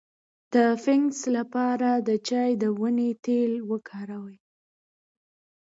د 0.53 0.55
فنګس 0.83 1.19
لپاره 1.37 1.89
د 2.07 2.09
چای 2.27 2.51
د 2.61 2.63
ونې 2.79 3.09
تېل 3.25 3.53
وکاروئ 3.71 4.37